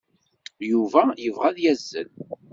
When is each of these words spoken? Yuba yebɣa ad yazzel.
Yuba 0.71 1.01
yebɣa 1.23 1.45
ad 1.49 1.57
yazzel. 1.63 2.09